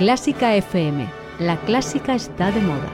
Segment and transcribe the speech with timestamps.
[0.00, 1.06] Clásica FM.
[1.40, 2.88] La clásica está de moda.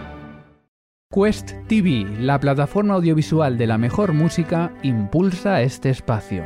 [1.08, 6.42] Quest TV, la plataforma audiovisual de la mejor música, impulsa este espacio.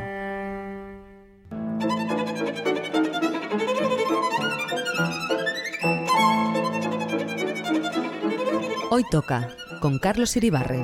[8.91, 9.49] Hoy toca
[9.79, 10.83] con Carlos Iribarren.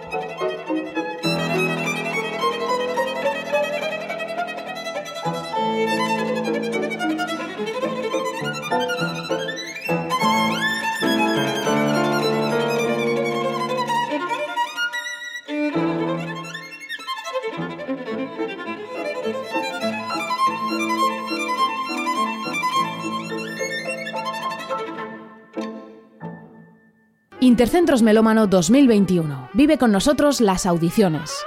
[27.43, 29.49] Intercentros Melómano 2021.
[29.53, 31.43] Vive con nosotros las audiciones.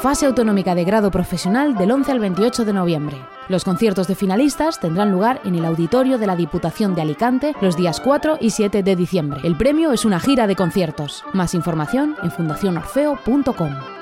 [0.00, 3.16] Fase autonómica de grado profesional del 11 al 28 de noviembre.
[3.48, 7.76] Los conciertos de finalistas tendrán lugar en el auditorio de la Diputación de Alicante los
[7.76, 9.40] días 4 y 7 de diciembre.
[9.44, 11.22] El premio es una gira de conciertos.
[11.32, 14.01] Más información en fundacionorfeo.com.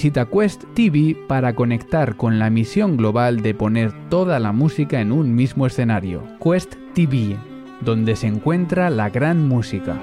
[0.00, 5.12] Visita Quest TV para conectar con la misión global de poner toda la música en
[5.12, 6.26] un mismo escenario.
[6.42, 7.36] Quest TV,
[7.82, 10.00] donde se encuentra la gran música.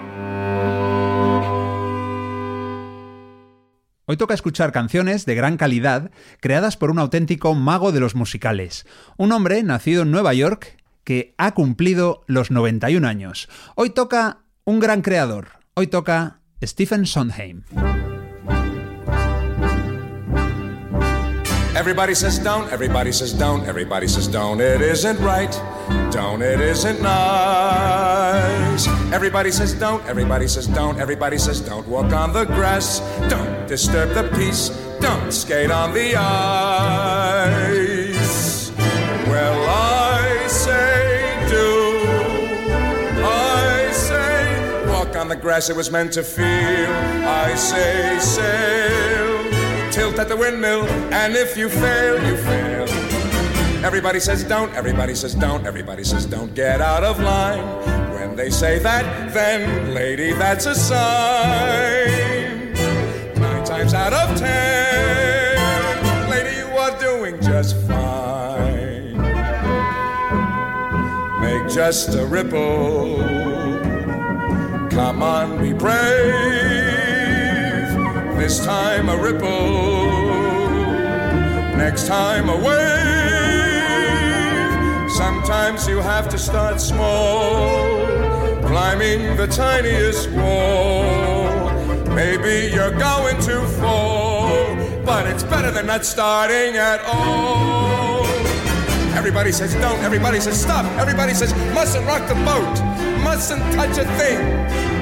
[4.06, 8.86] Hoy toca escuchar canciones de gran calidad creadas por un auténtico mago de los musicales,
[9.18, 13.50] un hombre nacido en Nueva York que ha cumplido los 91 años.
[13.74, 17.64] Hoy toca un gran creador, hoy toca Stephen Sondheim.
[21.78, 25.52] Everybody says don't, everybody says don't, everybody says don't, it isn't right,
[26.12, 28.88] don't, it isn't nice.
[29.14, 33.00] Everybody says don't, everybody says don't, everybody says don't walk on the grass,
[33.30, 36.32] don't disturb the peace, don't skate on the ice.
[39.28, 42.02] Well, I say do,
[43.24, 49.07] I say walk on the grass, it was meant to feel, I say sail
[49.98, 52.88] tilt at the windmill, and if you fail, you fail.
[53.84, 57.66] Everybody says don't, everybody says don't, everybody says don't get out of line.
[58.14, 62.74] When they say that, then, lady, that's a sign.
[63.42, 69.18] Nine times out of ten, lady, you are doing just fine.
[71.42, 73.18] Make just a ripple.
[74.92, 76.78] Come on, be brave
[78.48, 79.48] this time a ripple,
[81.78, 82.68] next time a wave.
[85.12, 88.18] Sometimes you have to start small,
[88.62, 91.72] climbing the tiniest wall.
[92.16, 94.50] Maybe you're going to fall,
[95.06, 98.26] but it's better than not starting at all.
[99.16, 102.82] Everybody says don't, everybody says stop, everybody says mustn't rock the boat,
[103.24, 104.97] mustn't touch a thing.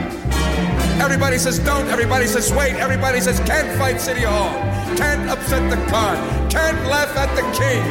[1.05, 4.51] Everybody says don't, everybody says wait, everybody says can't fight City Hall,
[4.97, 6.17] can't upset the cart,
[6.51, 7.83] can't laugh at the king.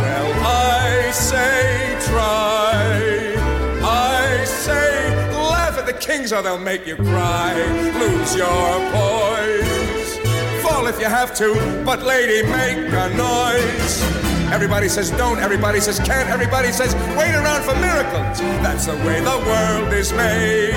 [0.00, 3.34] Well, I say try,
[3.82, 7.54] I say laugh at the kings or they'll make you cry,
[7.98, 10.18] lose your poise,
[10.62, 14.27] fall if you have to, but lady, make a noise.
[14.50, 18.38] Everybody says don't, everybody says can't, everybody says wait around for miracles.
[18.64, 20.72] That's the way the world is made.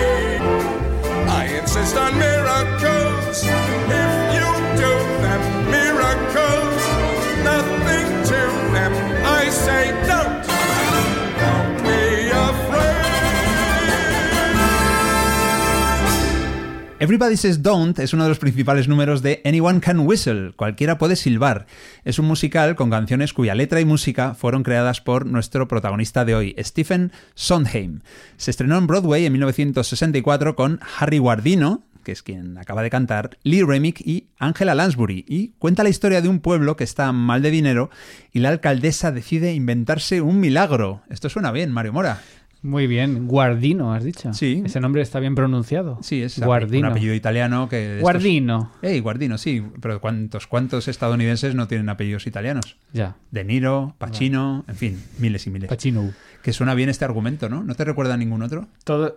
[1.30, 3.44] I insist on miracles.
[3.44, 4.92] If you do
[5.24, 5.42] them,
[5.72, 6.82] miracles,
[7.44, 8.42] nothing to
[8.76, 8.94] them.
[9.26, 10.11] I say
[17.02, 21.16] Everybody Says Don't es uno de los principales números de Anyone Can Whistle, cualquiera puede
[21.16, 21.66] silbar.
[22.06, 26.36] Es un musical con canciones cuya letra y música fueron creadas por nuestro protagonista de
[26.36, 28.02] hoy, Stephen Sondheim.
[28.38, 33.40] Se estrenó en Broadway en 1964 con Harry Guardino, que es quien acaba de cantar,
[33.42, 37.42] Lee Remick y Angela Lansbury, y cuenta la historia de un pueblo que está mal
[37.42, 37.90] de dinero
[38.32, 41.02] y la alcaldesa decide inventarse un milagro.
[41.10, 42.22] Esto suena bien, Mario Mora.
[42.64, 44.34] Muy bien, Guardino, has dicho.
[44.34, 44.62] Sí.
[44.64, 45.98] Ese nombre está bien pronunciado.
[46.04, 46.88] Sí, es Guardino.
[46.88, 47.94] un apellido italiano que...
[47.94, 48.72] estos- Guardino.
[48.84, 52.78] Ey, Guardino, sí, pero ¿cuántos, ¿cuántos estadounidenses no tienen apellidos italianos?
[52.94, 53.16] Ya.
[53.32, 55.70] De Niro, Pacino, en fin, miles y miles.
[55.70, 56.12] Pacino.
[56.44, 57.64] Que suena bien este argumento, ¿no?
[57.64, 58.68] ¿No te recuerda a ningún otro?
[58.84, 59.16] Todo.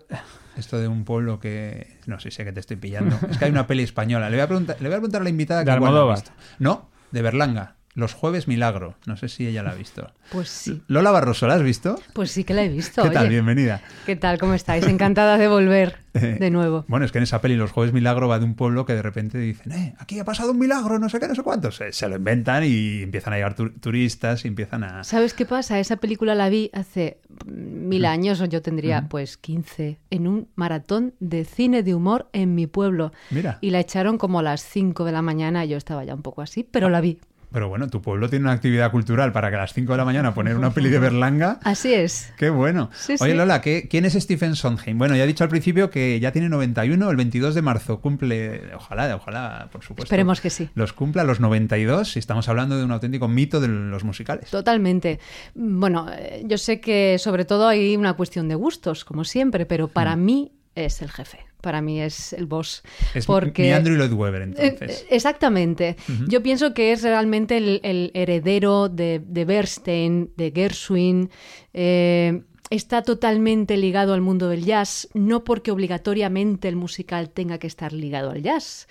[0.57, 1.99] Esto de un pueblo que...
[2.07, 3.19] No sé, sé que te estoy pillando.
[3.31, 4.31] Es que hay una peli española.
[4.31, 6.23] Le voy a preguntar, le voy a, preguntar a la invitada De que Almodóvar.
[6.59, 7.77] No, de Berlanga.
[7.95, 8.97] Los jueves milagro.
[9.07, 10.11] No sé si ella la ha visto.
[10.33, 12.01] Pues sí, Lola Barroso, ¿la has visto?
[12.13, 13.03] pues sí que la he visto.
[13.05, 13.29] ¿Qué tal?
[13.29, 13.83] Bienvenida.
[14.05, 14.39] ¿Qué tal?
[14.39, 14.85] ¿Cómo estáis?
[14.87, 16.85] Encantada de volver de nuevo.
[16.89, 19.03] Bueno, es que en esa peli Los Jueves Milagro va de un pueblo que de
[19.03, 21.71] repente dicen, eh, aquí ha pasado un milagro, no sé qué, no sé cuánto.
[21.71, 25.05] Se, se lo inventan y empiezan a llegar tur- turistas y empiezan a...
[25.05, 25.79] ¿Sabes qué pasa?
[25.79, 31.15] Esa película la vi hace mil años, o yo tendría pues 15, en un maratón
[31.21, 33.13] de cine de humor en mi pueblo.
[33.31, 33.59] Mira.
[33.61, 36.43] Y la echaron como a las 5 de la mañana, yo estaba ya un poco
[36.43, 37.19] así, pero la vi.
[37.55, 40.05] Pero bueno, tu pueblo tiene una actividad cultural para que a las 5 de la
[40.05, 41.61] mañana poner una peli de Berlanga.
[41.65, 42.33] Así es.
[42.37, 42.91] Qué bueno.
[42.93, 43.37] Sí, Oye, sí.
[43.39, 44.99] Lola, ¿qué- ¿quién es Stephen Sondheim?
[44.99, 48.75] Bueno, ya he dicho al principio que ya tiene 91, el 22 de marzo cumple,
[48.75, 50.03] ojalá, ojalá, por supuesto.
[50.05, 50.69] Esperemos que sí.
[50.75, 54.51] Los cumpla los 92 y estamos hablando de un auténtico mito de los musicales.
[54.51, 55.21] Totalmente.
[55.55, 56.09] Bueno,
[56.45, 60.51] yo sé que sobre todo hay una cuestión de gustos, como siempre, pero para mí
[60.75, 61.39] es el jefe.
[61.65, 62.83] Para mí es el boss.
[63.15, 63.63] Es porque...
[63.63, 65.03] mi Andrew Lloyd Webber, Eh, entonces.
[65.03, 65.97] eh, Exactamente.
[66.29, 71.31] Yo pienso que es realmente el, el heredero de, de Bernstein, de Gershwin.
[71.73, 77.67] eh, está totalmente ligado al mundo del jazz, no porque obligatoriamente el musical tenga que
[77.69, 78.87] estar ligado al jazz,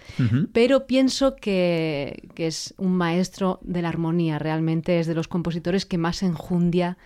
[0.54, 4.40] pero pienso que, que es un maestro de la armonía.
[4.40, 6.98] Realmente es de los compositores que más enjundia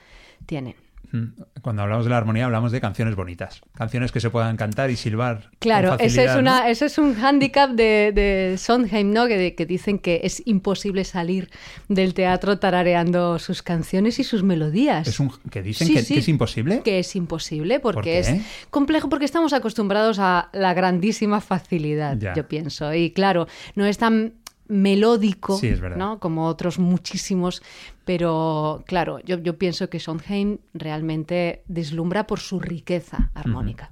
[0.46, 0.76] tienen.
[1.12, 1.26] Mm.
[1.62, 4.96] Cuando hablamos de la armonía hablamos de canciones bonitas, canciones que se puedan cantar y
[4.96, 5.50] silbar.
[5.60, 6.68] Claro, con ese es, una, ¿no?
[6.68, 9.28] ese es un hándicap de, de Sondheim, ¿no?
[9.28, 11.50] Que, que dicen que es imposible salir
[11.88, 15.08] del teatro tarareando sus canciones y sus melodías.
[15.08, 16.14] Es un, que dicen Sí, que, sí.
[16.16, 16.82] que es imposible.
[16.84, 18.32] Que es imposible porque es
[18.70, 22.34] complejo, porque estamos acostumbrados a la grandísima facilidad, Ya.
[22.34, 22.94] yo pienso.
[22.94, 24.34] Y claro, no es tan
[24.68, 25.82] melódico Sí, es.
[25.82, 26.20] ¿no?
[26.20, 27.62] como otros muchísimos,
[28.06, 33.92] pero claro, yo, yo pienso que Sondheim realmente deslumbra por su riqueza armónica.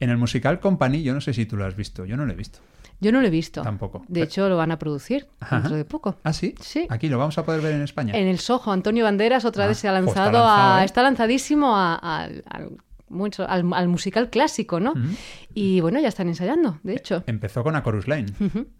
[0.00, 2.32] En el musical Company, yo no sé si tú lo has visto, yo no lo
[2.32, 2.58] he visto.
[2.98, 3.60] Yo no lo he visto.
[3.60, 4.04] Tampoco.
[4.08, 5.56] De hecho, lo van a producir Ajá.
[5.56, 6.16] dentro de poco.
[6.24, 6.54] ¿Ah, sí?
[6.60, 6.86] Sí.
[6.88, 8.14] Aquí lo vamos a poder ver en España.
[8.16, 10.84] En el Soho, Antonio Banderas otra Ah, vez se ha está lanzado, lanzado, a, ¿eh?
[10.86, 14.94] está lanzadísimo a- a- al, mucho, al, al musical clásico, ¿no?
[15.54, 17.24] Y bueno, ya están ensayando, de hecho.
[17.26, 18.26] Empezó con A Chorus Line.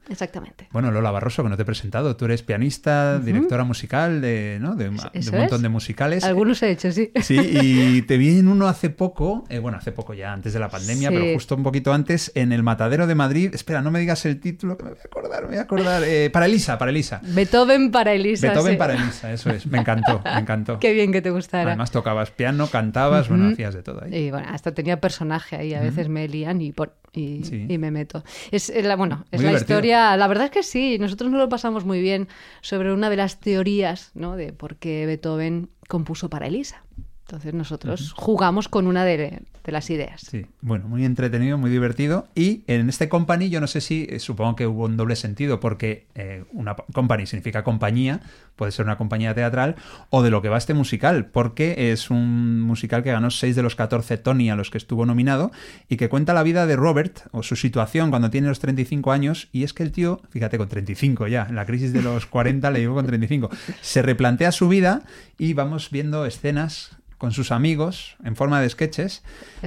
[0.09, 0.69] Exactamente.
[0.73, 2.17] Bueno, Lola Barroso, que no te he presentado.
[2.17, 4.75] Tú eres pianista, directora musical de, ¿no?
[4.75, 5.63] de, un montón es.
[5.63, 6.25] de musicales.
[6.25, 7.11] Algunos he hecho, sí.
[7.23, 10.59] Sí, y te vi en uno hace poco, eh, bueno, hace poco ya, antes de
[10.61, 11.15] la pandemia, Sí.
[11.17, 13.55] pero justo un poquito antes, en el Matadero de Madrid.
[13.55, 16.03] Espera, no me digas el título, que me voy a acordar, me voy a acordar.
[16.05, 17.21] Eh, para Elisa, para Elisa.
[17.23, 18.49] Beethoven para Elisa.
[18.49, 18.79] Beethoven sí.
[18.79, 19.67] para Elisa, eso es.
[19.67, 20.79] Me encantó, me encantó.
[20.81, 21.71] Qué bien que te gustara.
[21.71, 24.16] Además tocabas piano, cantabas, bueno, hacías de todo ahí.
[24.17, 27.67] Y bueno, hasta tenía personaje ahí, a veces me lían y, por- y, Sí.
[27.69, 28.25] y me meto.
[28.51, 29.79] Es la, bueno, es Muy la divertido.
[29.79, 32.29] historia, la verdad es que sí, nosotros nos lo pasamos muy bien
[32.63, 34.37] sobre una de las teorías ¿no?
[34.37, 36.83] de por qué Beethoven compuso para Elisa.
[37.27, 40.21] Entonces nosotros jugamos con una de, de las ideas.
[40.31, 42.29] Sí, bueno, muy entretenido, muy divertido.
[42.37, 45.59] Y en este company, yo no sé si, eh, supongo que hubo un doble sentido,
[45.59, 48.21] porque eh, una pa- company significa compañía,
[48.55, 49.75] puede ser una compañía teatral,
[50.11, 53.63] o de lo que va este musical, porque es un musical que ganó 6 de
[53.65, 55.51] los 14 Tony a los que estuvo nominado,
[55.89, 59.49] y que cuenta la vida de Robert, o su situación cuando tiene los 35 años,
[59.51, 62.71] y es que el tío, fíjate, con 35 ya, en la crisis de los 40
[62.71, 65.03] le digo con 35, se replantea su vida
[65.39, 69.23] y vamos viendo escenas con sus amigos en forma de sketches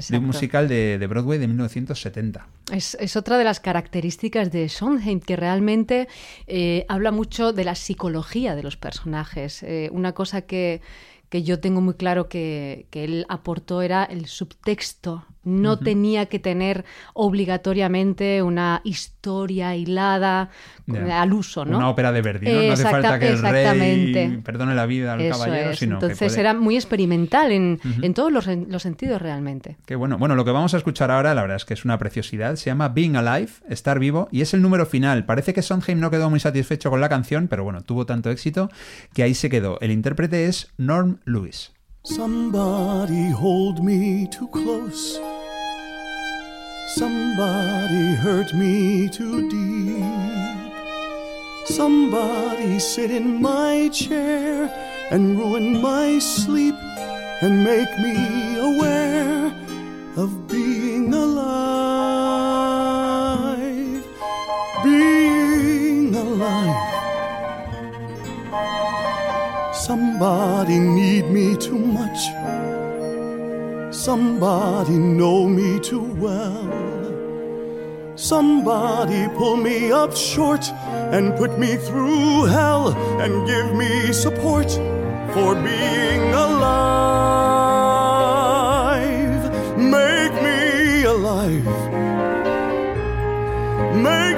[0.09, 2.47] de un musical de, de Broadway de 1970.
[2.71, 6.07] Es, es otra de las características de Sondheim, que realmente
[6.47, 9.63] eh, habla mucho de la psicología de los personajes.
[9.63, 10.81] Eh, una cosa que,
[11.29, 15.25] que yo tengo muy claro que, que él aportó era el subtexto.
[15.49, 20.49] No tenía que tener obligatoriamente una historia hilada
[20.85, 21.21] Ya.
[21.21, 21.77] al uso, ¿no?
[21.77, 22.61] Una ópera de Verdi, ¿no?
[22.63, 25.79] No hace falta que el rey perdone la vida al Eso caballero, es.
[25.79, 29.77] sino que Entonces puede- era muy experimental en, en todos los, los sentidos realmente.
[29.85, 30.17] Qué bueno.
[30.17, 32.55] Bueno, lo que vamos a escuchar ahora, la verdad es que es una preciosidad.
[32.55, 35.25] Se llama Being Alive, estar vivo, y es el número final.
[35.25, 38.69] Parece que Sondheim no quedó muy satisfecho con la canción, pero bueno, tuvo tanto éxito
[39.13, 39.79] que ahí se quedó.
[39.81, 41.71] El intérprete es Norm Lewis.
[42.03, 45.19] Somebody hold me too close.
[46.95, 50.03] Somebody hurt me too deep.
[51.65, 54.71] Somebody sit in my chair
[55.11, 56.73] and ruin my sleep
[57.41, 58.15] and make me
[58.57, 59.53] aware
[60.17, 61.69] of being alive.
[64.83, 66.89] Being alive.
[69.75, 72.68] Somebody need me too much.
[73.91, 76.69] Somebody know me too well.
[78.15, 80.69] Somebody pull me up short
[81.11, 84.69] and put me through hell and give me support
[85.33, 86.99] for being alive.
[89.75, 91.65] Make me alive.
[93.95, 94.28] Make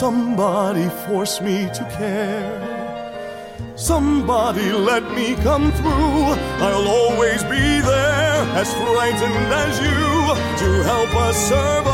[0.00, 2.48] Somebody force me to care.
[3.76, 6.24] Somebody let me come through.
[6.64, 10.00] I'll always be there, as frightened as you,
[10.62, 11.89] to help us survive.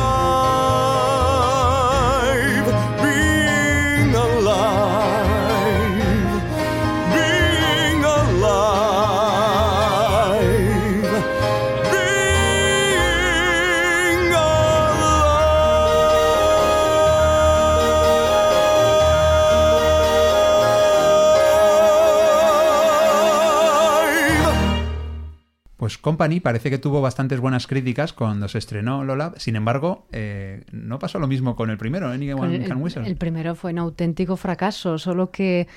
[25.77, 29.35] Pues Company parece que tuvo bastantes buenas críticas cuando se estrenó Lola.
[29.37, 33.07] Sin embargo, eh, no pasó lo mismo con el primero, Anyone Con el, Can Whistle.
[33.07, 35.69] el primero fue un auténtico fracaso, solo que,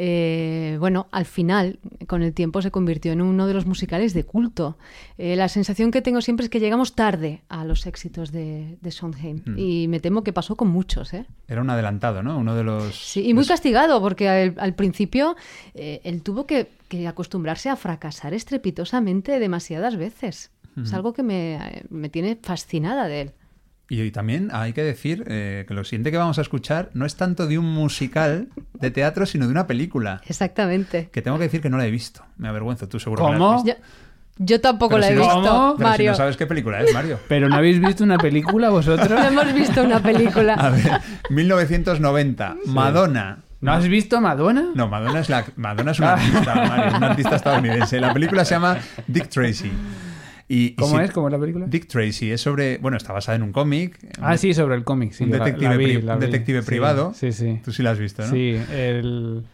[0.00, 4.22] eh, bueno, al final, con el tiempo, se convirtió en uno de los musicales de
[4.22, 4.78] culto.
[5.18, 8.90] Eh, la sensación que tengo siempre es que llegamos tarde a los éxitos de, de
[8.92, 9.58] Sondheim Mm.
[9.58, 11.26] y me temo que pasó con muchos, ¿eh?
[11.48, 12.38] Era un adelantado, ¿no?
[12.38, 12.94] Uno de los...
[12.94, 15.34] Sí, y muy castigado, porque al, al principio
[15.74, 20.52] eh, él tuvo que, que acostumbrarse a fracasar estrepitosamente demasiadas veces.
[20.80, 23.32] Es algo que me, me tiene fascinada de él.
[23.90, 27.06] Y, y también hay que decir eh, que lo siguiente que vamos a escuchar no
[27.06, 30.20] es tanto de un musical de teatro, sino de una película.
[30.26, 31.08] Exactamente.
[31.10, 32.22] Que tengo que decir que no la he visto.
[32.36, 33.64] Me avergüenzo, tú seguro que la has ¿Cómo?
[33.64, 33.80] visto.
[33.80, 35.74] Yo, yo tampoco Pero la he si no- visto, ¿Cómo?
[35.76, 36.10] Pero si Mario.
[36.12, 37.18] no sabes qué película es, Mario.
[37.28, 39.08] ¿Pero no habéis visto una película vosotros?
[39.08, 40.70] No hemos visto una A película.
[40.70, 43.38] ver, 1990, Madonna.
[43.60, 44.66] ¿No has visto Madonna?
[44.74, 47.98] No, Madonna es, la, Madonna es una artista, Mario, una artista estadounidense.
[48.00, 48.76] La película se llama
[49.08, 49.72] Dick Tracy.
[50.48, 51.10] Y, y ¿Cómo si- es?
[51.10, 51.66] ¿Cómo es la película?
[51.68, 53.98] Dick Tracy es sobre, bueno, está basada en un cómic.
[54.20, 55.12] Ah, sí, sobre el cómic.
[55.12, 57.12] Sí, un la- la detective, vi, pri- detective privado.
[57.14, 57.60] Sí, sí.
[57.62, 58.30] Tú sí la has visto, ¿no?
[58.32, 59.44] Sí, el,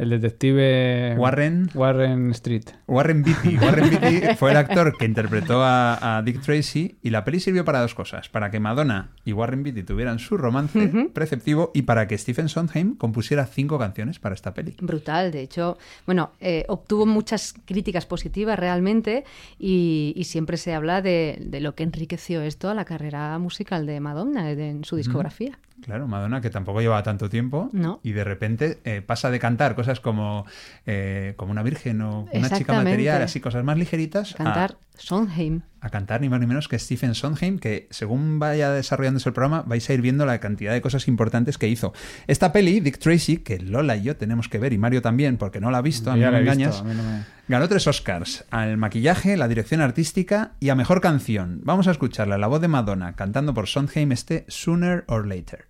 [0.00, 1.14] el detective...
[1.18, 1.68] Warren.
[1.74, 2.64] Warren Street.
[2.86, 3.56] Warren Beatty.
[3.62, 7.64] Warren Beatty fue el actor que interpretó a, a Dick Tracy y la peli sirvió
[7.64, 8.28] para dos cosas.
[8.28, 12.96] Para que Madonna y Warren Beatty tuvieran su romance preceptivo y para que Stephen Sondheim
[12.96, 14.76] compusiera cinco canciones para esta peli.
[14.80, 15.76] Brutal, de hecho,
[16.06, 19.24] bueno, eh, obtuvo muchas críticas positivas realmente
[19.58, 23.86] y, y siempre se habla de, de lo que enriqueció esto a la carrera musical
[23.86, 25.58] de Madonna de- en su discografía.
[25.84, 28.00] Claro, Madonna, que tampoco llevaba tanto tiempo, No.
[28.02, 30.46] y de repente eh, pasa de cantar cosas como,
[30.86, 35.62] eh, como una virgen o una chica material, así cosas más ligeritas, a- Cantar Sondheim.
[35.80, 39.62] a, cantar ni más ni menos que Stephen Sondheim, que según vaya desarrollándose el programa
[39.66, 41.92] vais a ir viendo la cantidad de cosas importantes que hizo.
[42.26, 45.60] Esta peli, Dick Tracy, que Lola y yo tenemos que ver, y Mario también, porque
[45.60, 47.24] no la ha visto, a mí no me he visto, engañas, a mí no me-
[47.48, 51.60] ganó tres Oscars, al maquillaje, la dirección artística y a mejor canción.
[51.64, 55.64] Vamos a escucharla, la voz de Madonna, cantando por Sondheim este Sooner or Later.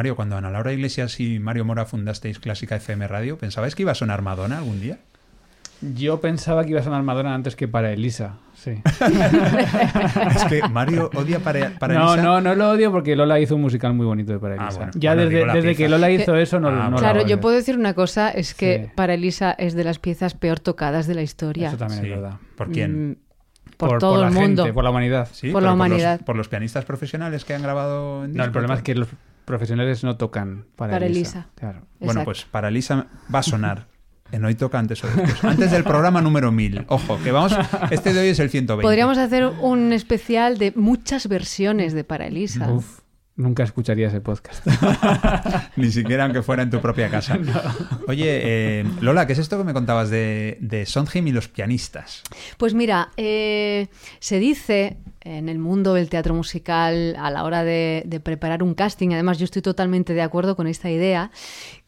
[0.00, 3.92] Mario, cuando Ana Laura Iglesias y Mario Mora fundasteis Clásica FM Radio, ¿pensabais que iba
[3.92, 4.96] a sonar Madonna algún día?
[5.82, 8.80] Yo pensaba que iba a sonar Madonna antes que para Elisa, sí.
[10.34, 12.22] Es que Mario odia para, para no, Elisa.
[12.26, 14.76] no, no lo odio porque Lola hizo un musical muy bonito de para Ah, Elisa.
[14.78, 14.92] bueno.
[14.94, 15.88] ya Bueno, desde, desde que.
[15.90, 16.96] Lola hizo Que- eso no, Ah, no.
[16.96, 17.28] Claro, odio.
[17.28, 18.92] yo puedo decir una cosa, es que Sí.
[18.94, 21.68] para Elisa es de las piezas peor tocadas de la historia.
[21.68, 22.06] Eso también Sí.
[22.08, 22.36] es verdad.
[22.56, 23.10] ¿Por quién?
[23.10, 23.16] Mm,
[23.76, 24.62] Por, todo la el mundo.
[24.64, 25.28] gente, por la humanidad.
[25.32, 26.18] Sí, por la humanidad.
[26.20, 29.08] Los, por los pianistas profesionales que han grabado en No, el problema es que los
[29.44, 31.38] profesionales no tocan para, Para Elisa.
[31.38, 31.48] Elisa.
[31.54, 31.86] Claro.
[31.98, 33.86] Bueno, pues para Elisa va a sonar.
[34.32, 35.42] En hoy toca antes o después.
[35.44, 36.84] Antes del programa número 1000.
[36.88, 37.52] Ojo, que vamos.
[37.90, 38.86] Este de hoy es el 120.
[38.86, 42.70] Podríamos hacer un especial de muchas versiones de Para Elisa.
[42.70, 42.99] Uf,
[43.40, 44.66] nunca escucharía ese podcast.
[45.76, 47.38] Ni siquiera aunque fuera en tu propia casa.
[48.08, 48.40] Oye,
[48.80, 52.22] eh, Lola, ¿qué es esto que me contabas de, de Sondheim y los pianistas?
[52.58, 58.02] Pues mira, eh, se dice en el mundo del teatro musical a la hora de,
[58.06, 61.30] de preparar un casting, además yo estoy totalmente de acuerdo con esta idea,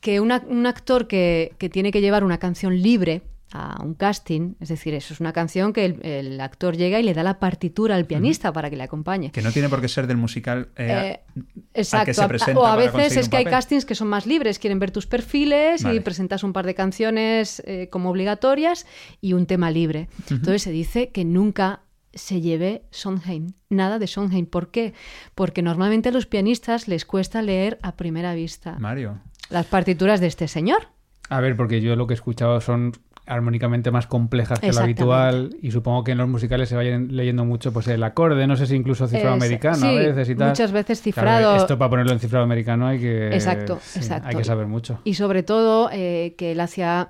[0.00, 3.22] que una- un actor que, que tiene que llevar una canción libre
[3.54, 7.02] a un casting, es decir, eso es una canción que el, el actor llega y
[7.02, 9.30] le da la partitura al pianista para que le acompañe.
[9.30, 12.06] Que no tiene por qué ser del musical eh, Eh, al Exacto.
[12.06, 14.58] que se a- presenta o a veces es que hay castings que son más libres,
[14.58, 15.96] quieren ver tus perfiles Vale.
[15.96, 18.86] y presentas un par de canciones eh, como obligatorias
[19.20, 20.08] y un tema libre.
[20.30, 21.80] Entonces se dice que nunca
[22.14, 24.44] se lleve Sondheim, nada de Sondheim.
[24.46, 24.92] ¿Por qué?
[25.34, 29.20] Porque normalmente a los pianistas les cuesta leer a primera vista Mario.
[29.48, 30.88] las partituras de este señor.
[31.30, 32.92] A ver, porque yo lo que he escuchado son
[33.26, 37.44] armónicamente más complejas que lo habitual y supongo que en los musicales se vayan leyendo
[37.44, 40.34] mucho pues el acorde, no sé si incluso cifrado Es- americano sí, a veces y
[40.34, 40.48] tal.
[40.48, 41.56] muchas veces Claro, cifrado.
[41.56, 44.28] esto para ponerlo en cifrado americano hay que Exacto, sí, exacto.
[44.28, 44.98] hay que saber mucho.
[45.04, 47.08] Y sobre todo eh, que él hacía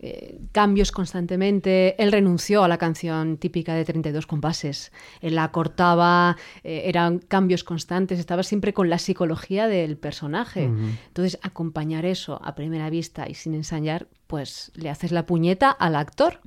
[0.00, 2.00] eh, cambios constantemente.
[2.00, 4.92] Él renunció a la canción típica de 32 compases.
[5.20, 10.70] Él la cortaba, eh, eran cambios constantes, estaba siempre con la psicología del personaje.
[11.08, 15.96] Entonces, acompañar eso a primera vista y sin ensayar, pues le haces la puñeta al
[15.96, 16.38] actor.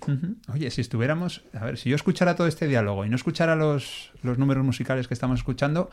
[0.54, 4.12] Oye, si estuviéramos, a ver, si yo escuchara todo este diálogo y no escuchara los,
[4.22, 5.90] los números musicales que estamos escuchando,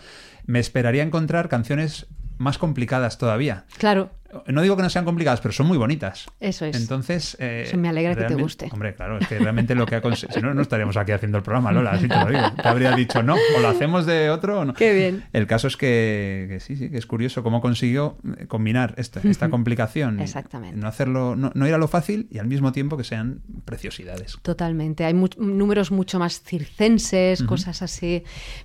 [0.47, 3.65] me esperaría encontrar canciones más complicadas todavía.
[3.79, 4.13] Claro,
[4.47, 6.27] No digo que no sean complicadas, pero son muy bonitas.
[6.39, 6.77] eso es.
[6.77, 8.69] Entonces, eh, Eso me alegra que te guste.
[8.71, 10.39] Hombre, claro, es que realmente lo que ha conseguido.
[10.39, 12.43] Si no, no estaríamos aquí haciendo el programa, Lola, así te lo digo.
[12.63, 14.75] Te habría dicho no, o lo hacemos de otro o no.
[14.75, 15.25] Qué bien.
[15.33, 19.21] El caso es que, que sí, sí, que es curioso cómo consiguió eh, combinar esta,
[19.25, 20.21] esta complicación.
[20.21, 20.77] Exactamente.
[20.79, 24.37] No hacerlo, no, no ir a lo fácil y al mismo tiempo que sean preciosidades.
[24.43, 25.05] Totalmente.
[25.05, 28.25] Hay mu- números mucho más circenses, cosas así,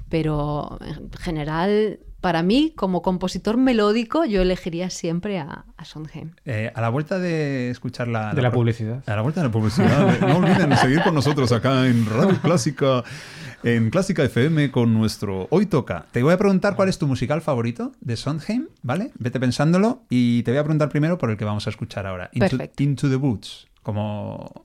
[0.10, 6.32] pero en general, para mí, como compositor melódico, yo elegiría siempre a, a Sondheim.
[6.46, 9.04] Eh, a la vuelta de escuchar la, De la publicidad.
[9.08, 10.20] A la vuelta de la publicidad.
[10.20, 13.04] no olviden seguir con nosotros acá en Radio Clásica,
[13.64, 16.06] en Clásica FM con nuestro Hoy Toca.
[16.12, 19.12] Te voy a preguntar cuál es tu musical favorito de Sondheim, ¿vale?
[19.18, 22.30] Vete pensándolo y te voy a preguntar primero por el que vamos a escuchar ahora.
[22.34, 22.84] Into, Perfecto.
[22.84, 23.68] Into the Woods.
[23.82, 24.64] como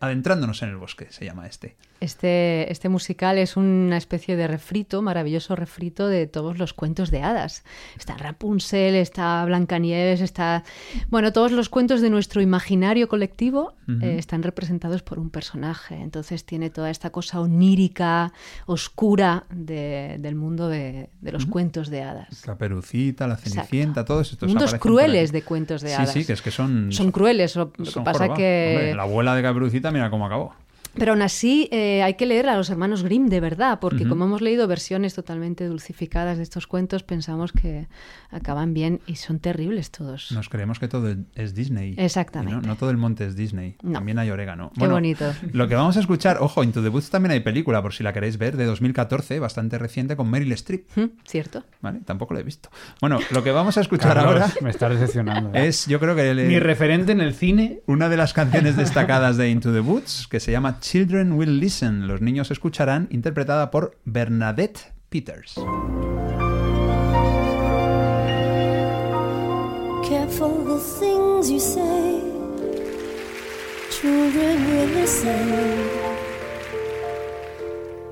[0.00, 1.76] adentrándonos en el bosque, se llama este.
[2.00, 7.22] Este, este musical es una especie de refrito, maravilloso refrito de todos los cuentos de
[7.22, 7.62] hadas.
[7.98, 10.64] Está Rapunzel, está Blancanieves, está...
[11.10, 15.96] Bueno, todos los cuentos de nuestro imaginario colectivo eh, están representados por un personaje.
[15.96, 18.32] Entonces tiene toda esta cosa onírica,
[18.64, 22.46] oscura de- del mundo de, de los cuentos de hadas.
[22.46, 24.14] La perucita, la cenicienta, Exacto.
[24.14, 26.12] todos estos Mundos crueles de cuentos de Sí, hadas.
[26.12, 26.92] sí, que es que son...
[26.92, 28.74] Son crueles, lo, que pasa que...
[28.76, 29.42] Hombre, la abuela de
[29.92, 30.52] Mira cómo acabó.
[30.96, 34.24] Pero aún así eh, hay que leer a los hermanos Grimm de verdad, porque como
[34.24, 37.86] hemos leído versiones totalmente dulcificadas de estos cuentos, pensamos que
[38.30, 40.32] acaban bien y son terribles todos.
[40.32, 41.94] Nos creemos que todo es Disney.
[41.96, 42.60] Exactamente.
[42.60, 43.76] No, No todo el monte es Disney.
[43.82, 43.92] No.
[43.92, 44.72] También hay orégano.
[44.78, 45.32] Qué bonito.
[45.52, 48.12] Lo que vamos a escuchar, ojo, Into the Woods también hay película, por si la
[48.12, 50.88] queréis ver, de 2014, bastante reciente, con Meryl Streep.
[51.26, 51.64] ¿Cierto?
[51.80, 52.00] ¿Vale?
[52.04, 52.68] Tampoco lo he visto.
[53.00, 55.56] Bueno, lo que vamos a escuchar Carlos, ahora me estás decepcionando.
[55.56, 55.68] ¿eh?
[55.68, 57.80] es, yo creo que Mi referente en el cine.
[57.86, 62.08] una de las canciones destacadas de Into the Woods, que se llama Children Will Listen,
[62.08, 65.54] los niños escucharán, interpretada por Bernadette Peters.
[70.08, 72.20] Careful the things you say,
[73.90, 75.52] children will listen.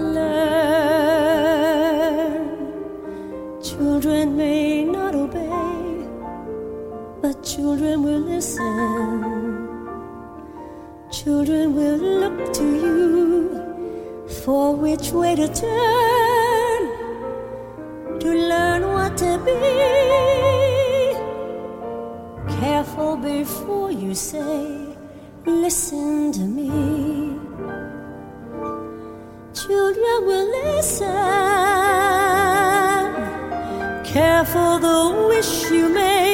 [7.55, 8.67] children will listen.
[11.11, 16.81] Children will look to you for which way to turn
[18.19, 19.59] to learn what to be.
[22.59, 24.85] Careful before you say,
[25.45, 26.69] Listen to me.
[29.53, 31.09] Children will listen.
[34.05, 36.28] Careful the wish you make.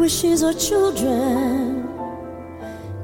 [0.00, 1.86] Wishes are children.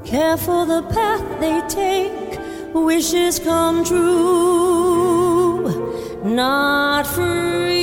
[0.03, 2.39] Careful the path they take,
[2.73, 5.61] wishes come true,
[6.23, 7.77] not free.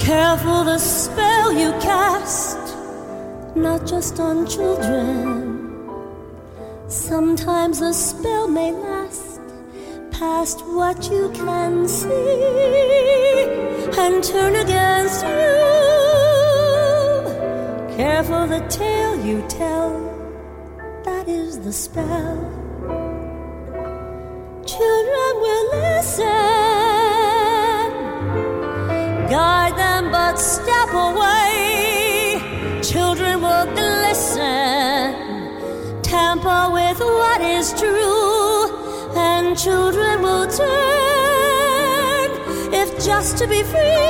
[0.00, 2.58] Careful the spell you cast,
[3.54, 5.70] not just on children.
[6.88, 8.91] Sometimes the spell may last
[10.22, 12.08] past what you can see
[14.02, 15.54] and turn against you.
[17.96, 19.90] Careful the tale you tell,
[21.06, 22.38] that is the spell.
[24.74, 26.41] Children will listen,
[43.12, 44.08] just to be free.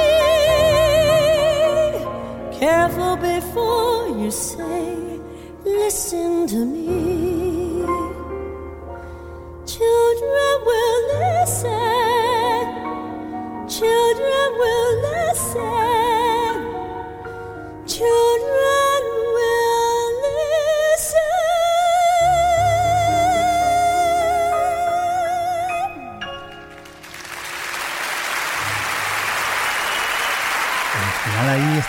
[2.61, 5.19] Careful before you say,
[5.65, 7.12] Listen to me.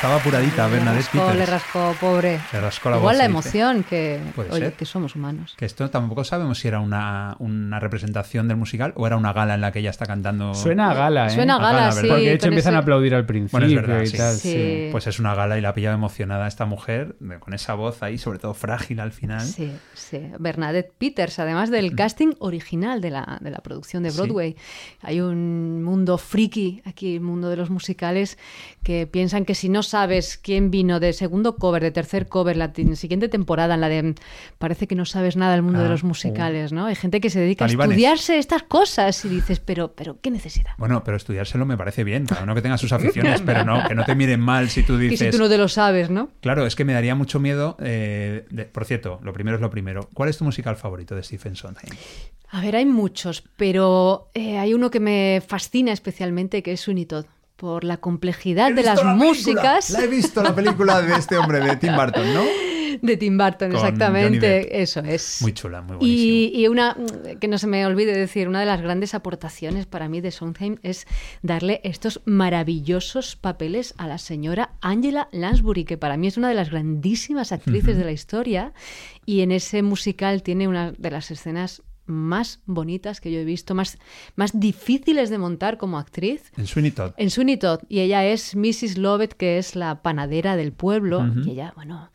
[0.04, 1.38] Estaba apuradita Bernadette le rascó, Peters.
[1.38, 2.40] le rascó, pobre.
[2.52, 3.32] Le rascó la Igual voz, la dice.
[3.32, 4.20] emoción que,
[4.52, 5.54] oye, que somos humanos.
[5.58, 9.54] Que esto tampoco sabemos si era una, una representación del musical o era una gala
[9.54, 10.54] en la que ella está cantando.
[10.56, 11.30] Suena a gala, ¿eh?
[11.30, 12.08] Suena a gala, gala, sí.
[12.10, 14.18] Porque de hecho empiezan ese- a aplaudir al principio Bueno, es verdad, y sí.
[14.18, 14.36] tal.
[14.36, 14.52] Sí.
[14.52, 14.88] sí.
[14.92, 18.18] Pues es una gala y la ha pillado emocionada esta mujer, con esa voz ahí,
[18.18, 19.40] sobre todo frágil al final.
[19.40, 20.20] Sí, sí.
[20.38, 24.18] Bernadette Peters, además del casting original de la, de la producción de Sí.
[24.18, 24.58] Broadway.
[25.02, 28.38] Hay un mundo friki aquí, el mundo de los musicales,
[28.84, 32.74] que piensan que si no sabes quién vino de segundo cover, de tercer cover, la
[32.96, 34.16] siguiente temporada, en la de...
[34.58, 36.88] Parece que no sabes nada del mundo Ah, de los musicales, ¿no?
[36.88, 37.92] Hay gente que se dedica Talibanes.
[37.92, 40.72] a estudiarse estas cosas y dices, pero, pero, ¿qué necesidad?
[40.80, 43.94] Bueno, pero estudiárselo me parece bien, cada uno que tenga sus aficiones, pero no, que
[43.94, 45.20] no te miren mal si tú dices...
[45.20, 46.30] si tú no te lo sabes, ¿no?
[46.42, 47.78] Claro, es que me daría mucho miedo.
[47.80, 50.10] eh, de- por cierto, lo primero es lo primero.
[50.14, 51.94] ¿Cuál es tu musical favorito de Stephen Sondheim?
[52.50, 57.06] A ver, hay muchos, pero eh, hay uno que me fascina especialmente, que es Sweeney
[57.06, 61.02] Todd, por la complejidad He de las la película, músicas La he visto, la película
[61.02, 62.44] de este hombre, de Tim Burton, ¿no?
[63.02, 64.82] de Tim Burton, Con exactamente.
[64.82, 65.42] Eso es.
[65.42, 66.34] Muy chula, muy buenísimo.
[66.34, 69.86] Y, y una, mm, que no se me olvide decir, una de las grandes aportaciones
[69.86, 71.08] para mí de Sondheim es
[71.42, 76.56] darle estos maravillosos papeles a la señora Angela Lansbury, que para mí es una de
[76.56, 78.74] las grandísimas actrices de la historia.
[79.26, 83.76] Y en ese musical tiene una de las escenas más bonitas que yo he visto,
[83.76, 83.98] más,
[84.36, 86.52] más difíciles de montar como actriz.
[86.58, 87.12] En Sweeney Todd.
[87.18, 87.80] En Sweeney Todd.
[87.90, 88.98] Y ella es Mrs.
[88.98, 91.26] Lovett, que es la panadera del pueblo.
[91.46, 92.10] Y ella, bueno,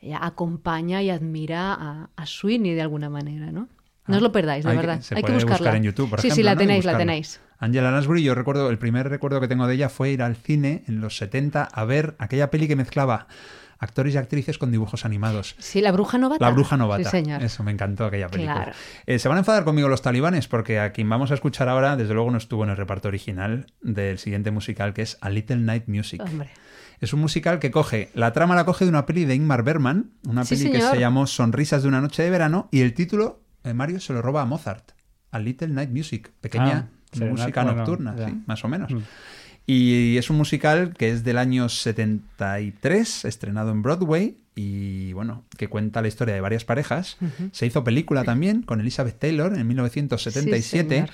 [0.00, 3.68] ella acompaña y admira a, a Sweeney de alguna manera, ¿no?
[4.06, 5.02] No os lo perdáis, de Hay que- verdad.
[5.02, 5.56] se Hay que buscarla.
[5.58, 7.40] buscar en YouTube, por sí, sí, la tenéis, la tenéis.
[7.58, 10.82] Angela Lansbury, yo recuerdo, el primer recuerdo que tengo de ella fue ir al cine
[10.86, 13.26] en los 70 a ver aquella peli que mezclaba
[13.78, 15.54] actores y actrices con dibujos animados.
[15.58, 16.44] Sí, la bruja novata.
[16.44, 17.04] La bruja novata.
[17.04, 17.42] Sí, señor.
[17.42, 18.54] Eso, me encantó aquella película.
[18.64, 18.72] Claro.
[19.06, 21.96] Eh, se van a enfadar conmigo los talibanes porque a quien vamos a escuchar ahora,
[21.96, 25.56] desde luego no estuvo en el reparto original del siguiente musical que es A Little
[25.58, 26.20] Night Music.
[26.24, 26.50] Hombre.
[27.00, 30.10] Es un musical que coge, la trama la coge de una peli de Ingmar Bergman,
[30.26, 33.44] una Sí, peli que se llamó Sonrisas de una noche de verano y el título,
[33.62, 34.90] eh, Mario, se lo roba a Mozart.
[35.30, 36.88] A Little Night Music, pequeña
[37.20, 38.90] Ah, música nocturna, sí, más o menos.
[38.92, 38.98] Mm.
[39.70, 45.68] Y es un musical que es del año 73, estrenado en Broadway y bueno, que
[45.68, 47.18] cuenta la historia de varias parejas.
[47.52, 50.88] Se hizo película también con Elizabeth Taylor en 1977.
[50.88, 51.10] señor.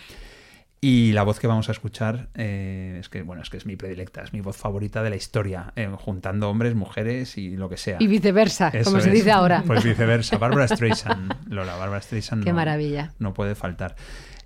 [0.81, 3.75] y la voz que vamos a escuchar eh, es que bueno, es que es mi
[3.75, 7.77] predilecta, es mi voz favorita de la historia, eh, juntando hombres, mujeres y lo que
[7.77, 7.97] sea.
[8.01, 9.15] Y viceversa, Eso como se es.
[9.15, 9.65] dice ahora.
[9.67, 10.39] Pues viceversa.
[10.39, 13.13] Bárbara Streisand, Lola, Bárbara Streisand Qué no- maravilla.
[13.19, 13.97] no puede faltar.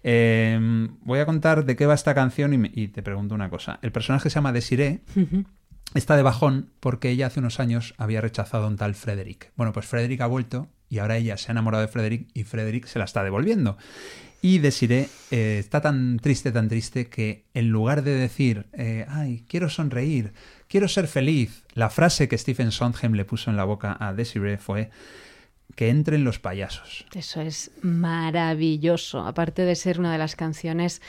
[0.05, 3.51] Eh, voy a contar de qué va esta canción y, me- y te pregunto una
[3.51, 3.79] cosa.
[3.83, 5.01] El personaje se llama Desiree.
[5.95, 9.53] Está de bajón porque ella hace unos años había rechazado a un tal Frederick.
[9.57, 12.87] Bueno, pues Frederick ha vuelto y ahora ella se ha enamorado de Frederick y Frederick
[12.87, 13.79] se la está devolviendo.
[14.41, 19.45] Y Desiree eh, está tan triste, tan triste que en lugar de decir, eh, ay,
[19.49, 20.33] quiero sonreír,
[20.69, 24.59] quiero ser feliz, la frase que Stephen Sondheim le puso en la boca a Desiree
[24.59, 24.91] fue
[25.79, 27.07] que entren los payasos.
[27.15, 29.21] Eso es maravilloso.
[29.21, 31.01] Aparte de ser una de las canciones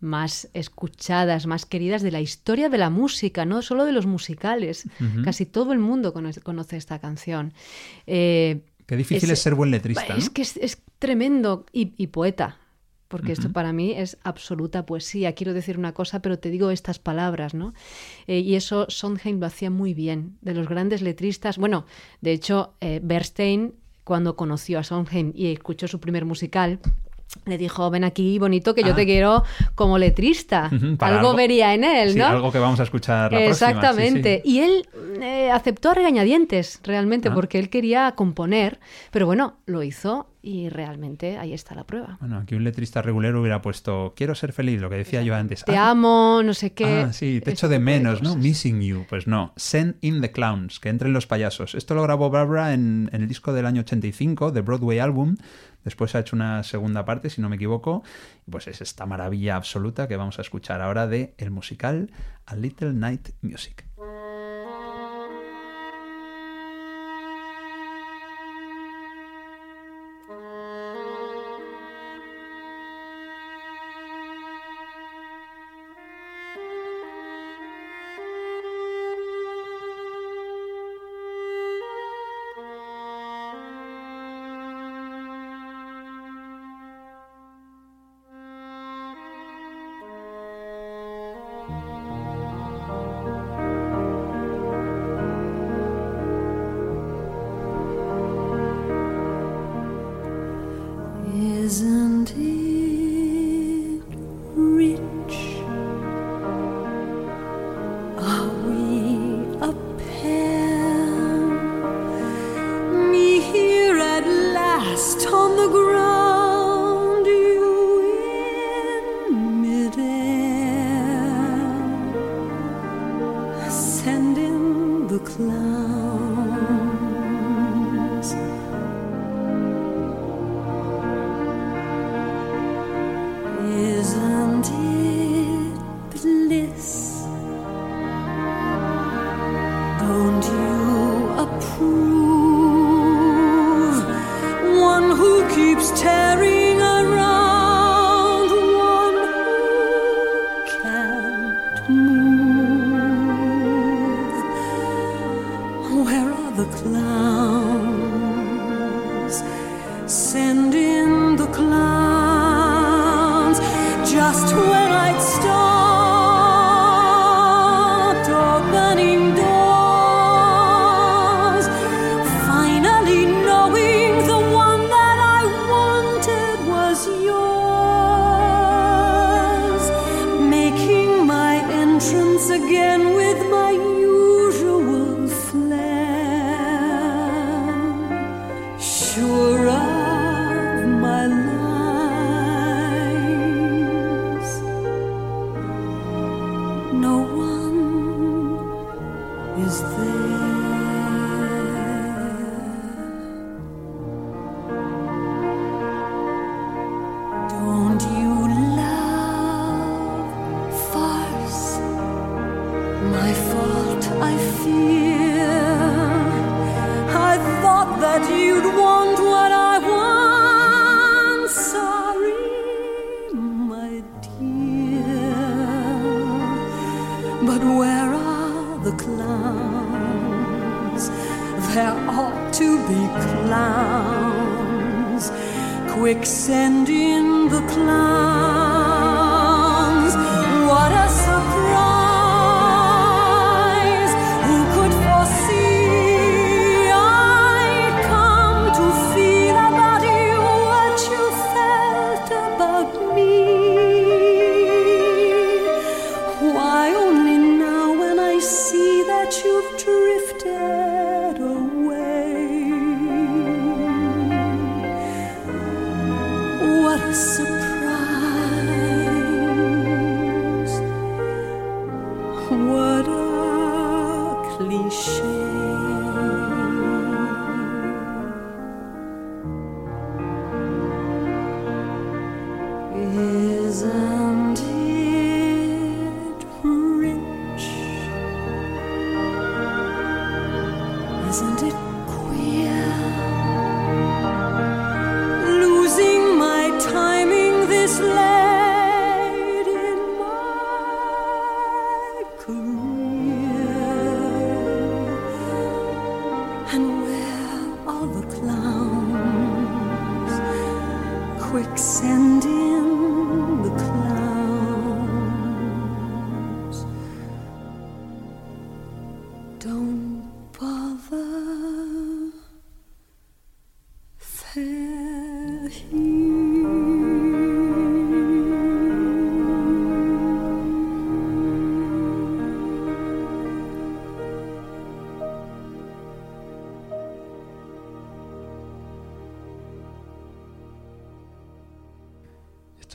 [0.00, 4.88] más escuchadas, más queridas de la historia de la música, no solo de los musicales.
[5.24, 7.52] Casi todo el mundo conoce, conoce esta canción.
[8.06, 10.14] Eh, Qué difícil Es- es, ser buen letrista, ¿no?
[10.16, 12.56] es que es, es tremendo y, y poeta.
[13.08, 15.34] Porque esto para mí es absoluta poesía.
[15.34, 17.74] Quiero decir una cosa, pero te digo estas palabras, ¿no?
[18.26, 20.38] Eh, y eso Sondheim lo hacía muy bien.
[20.40, 21.58] De los grandes letristas.
[21.58, 21.84] Bueno,
[22.22, 26.78] de hecho, eh, Bernstein, cuando conoció a Sondheim y escuchó su primer musical,
[27.46, 28.96] le dijo: Ven aquí, bonito, que yo Ah.
[28.96, 29.42] te quiero
[29.74, 30.66] como letrista.
[30.66, 32.26] Algo, algo- vería en él, Sí, ¿no?
[32.26, 34.42] algo que vamos a escuchar la próxima, sí, Exactamente.
[34.44, 34.50] sí.
[34.50, 34.86] Y él
[35.22, 37.34] eh, aceptó a regañadientes, realmente, Ah.
[37.34, 38.78] porque él quería componer,
[39.10, 42.18] pero bueno, lo hizo y realmente ahí está la prueba.
[42.20, 45.64] Bueno, aquí un letrista regular hubiera puesto quiero ser feliz, lo que decía yo antes.
[45.64, 47.04] Te Ah, amo, no sé qué.
[47.08, 48.36] Ah, sí, te echo de menos, ¿no?
[48.36, 49.06] Missing you.
[49.08, 49.52] Pues no.
[49.56, 51.74] Send in the clowns, que entren los payasos.
[51.74, 55.36] Esto lo grabó Barbara en, en el disco del año 85, de Broadway Album.
[55.84, 58.02] Después ha hecho una segunda parte, si no me equivoco.
[58.50, 62.10] Pues es esta maravilla absoluta que vamos a escuchar ahora de el musical
[62.46, 63.84] A Little Night Music.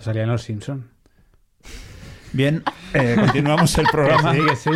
[0.10, 0.88] Esto salía en Los Simpson.
[2.34, 2.64] Bien,
[2.96, 4.32] eh, continuamos el programa.
[4.34, 4.70] Que sí, que sí.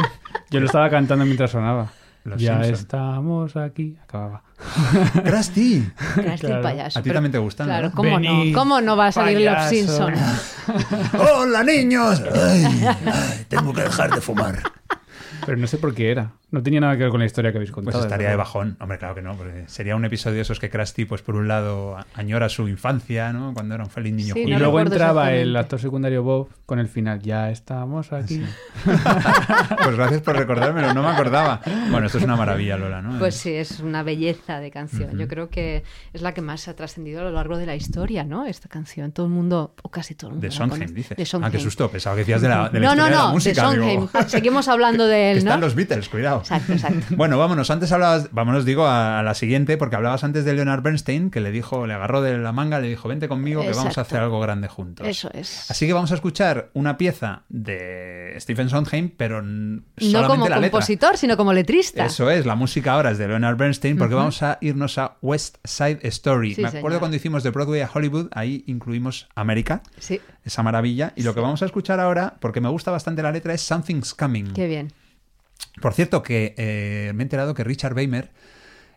[0.51, 1.91] Yo lo estaba cantando mientras sonaba.
[2.23, 2.73] Los ya Simpson.
[2.75, 3.97] estamos aquí.
[4.03, 4.43] Acababa.
[5.25, 5.89] Krusty.
[6.13, 6.99] Krusty payaso.
[6.99, 7.95] A ti Pero- también te gustan, Claro, ¿no?
[7.95, 8.43] ¿cómo no?
[8.53, 9.69] ¿Cómo no va a salir Los payaso.
[9.71, 10.13] Simpson?
[11.19, 12.21] ¡Hola, niños!
[12.31, 14.59] Ay, ay, tengo que dejar de fumar.
[15.45, 16.31] Pero no sé por qué era.
[16.51, 18.03] No tenía nada que ver con la historia que habéis Pues contado.
[18.03, 18.77] estaría de bajón.
[18.79, 21.47] Hombre, claro que no, porque sería un episodio de esos que Krusty, pues por un
[21.47, 23.53] lado, añora su infancia, ¿no?
[23.53, 26.49] Cuando era un feliz niño Sí, Y no luego recuerdo entraba el actor secundario Bob
[26.67, 27.19] con el final.
[27.21, 28.41] Ya estamos aquí.
[29.83, 31.61] Pues gracias por recordármelo, no me acordaba.
[31.89, 33.17] Bueno, esto es una maravilla, Lola, ¿no?
[33.19, 35.17] Pues sí, es una belleza de canción.
[35.17, 38.23] Yo creo que es la que más ha trascendido a lo largo de la historia,
[38.23, 38.45] ¿no?
[38.45, 39.11] Esta canción.
[39.11, 40.47] Todo el mundo, o casi todo el mundo.
[40.47, 41.09] De Sondheim, dices.
[41.09, 41.63] De Ah, qué Sondheim.
[41.63, 41.89] susto.
[41.89, 43.71] Pensaba que decías de la, de la no, no, historia de la no, de música.
[43.71, 44.07] digo.
[44.11, 44.27] Sondheim.
[44.29, 45.65] Seguimos hablando de él, están ¿no?
[45.67, 46.39] los Beatles, cuidado.
[46.39, 47.05] Exacto, exacto.
[47.15, 47.69] Bueno, vámonos.
[47.69, 51.39] Antes hablabas, vámonos, digo, a, a la siguiente, porque hablabas antes de Leonard Bernstein, que
[51.41, 54.19] le dijo, le agarró de la manga, le dijo, vente conmigo, que vamos a hacer
[54.19, 55.07] algo grande juntos.
[55.07, 55.69] Eso es.
[55.69, 59.81] Así que vamos a escuchar una pieza de Stephen Sondheim, pero No
[60.27, 60.71] como la letra.
[60.71, 62.05] compositor, sino como letrista.
[62.05, 65.57] Eso es, la música ahora es de Leonard Bernstein, porque vamos a irnos a West
[65.63, 66.55] Side Story.
[66.55, 71.13] Sí, Me acuerdo cuando hicimos de Broadway a Hollywood, ahí incluimos América, Sí, esa maravilla.
[71.15, 74.13] Y lo que vamos a escuchar ahora, porque me gusta bastante la letra, es Something's
[74.13, 74.53] Coming.
[74.53, 74.91] qué bien.
[75.81, 78.31] Por cierto, que eh, me he enterado que Richard Weimer,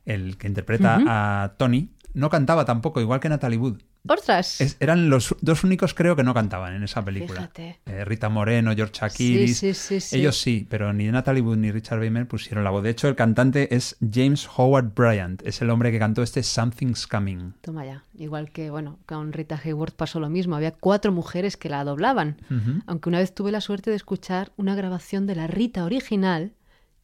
[0.04, 3.78] el que interpreta a Tony, no cantaba tampoco, igual que Natalie Wood.
[4.08, 4.60] ¡Ostras!
[4.60, 7.40] Es- eran los dos únicos, creo, que no cantaban en esa película.
[7.40, 7.80] Fíjate.
[7.86, 9.10] Eh, Rita Moreno, George.
[9.10, 10.18] Sí, sí, sí, sí.
[10.20, 12.84] Ellos sí, pero ni Natalie Wood ni Richard Weimer pusieron la voz.
[12.84, 15.42] De hecho, el cantante es James Howard Bryant.
[15.44, 17.54] Es el hombre que cantó este Something's Coming.
[17.62, 18.04] Toma ya.
[18.16, 20.54] Igual que, bueno, con Rita Hayworth pasó lo mismo.
[20.54, 22.36] Había cuatro mujeres que la doblaban.
[22.86, 26.52] Aunque una vez tuve la suerte de escuchar una grabación de la Rita original